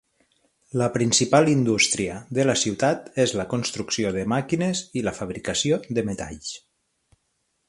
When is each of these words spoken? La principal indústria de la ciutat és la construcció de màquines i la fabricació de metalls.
La 0.81 0.85
principal 0.93 1.51
indústria 1.51 2.15
de 2.39 2.47
la 2.49 2.55
ciutat 2.63 3.21
és 3.27 3.35
la 3.43 3.47
construcció 3.53 4.15
de 4.19 4.27
màquines 4.37 4.85
i 5.01 5.05
la 5.09 5.15
fabricació 5.23 5.83
de 6.01 6.09
metalls. 6.13 6.51